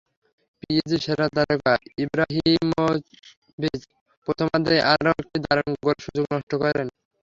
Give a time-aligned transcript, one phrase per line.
[0.59, 1.73] পিএসজির সেরা তারকা
[2.03, 3.81] ইব্রাহিমোভিচ
[4.27, 6.87] প্রথমার্ধেই আরও একটি দারুণ গোলের সুযোগ নষ্ট করেন।